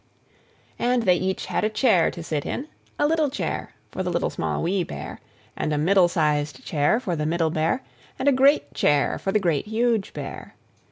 [0.79, 2.67] And they had each a chair to sit in;
[2.97, 5.19] a little chair for the Little, Small, Wee Bear;
[5.55, 7.83] and a middle sized chair for the Middle Bear,
[8.17, 10.55] and a great chair for the Great, Huge Bear.